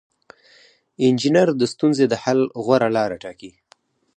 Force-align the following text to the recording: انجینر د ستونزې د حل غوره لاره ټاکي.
انجینر 1.05 1.47
د 1.55 1.61
ستونزې 1.73 2.05
د 2.09 2.13
حل 2.23 2.39
غوره 2.63 2.89
لاره 2.97 3.15
ټاکي. 3.23 3.51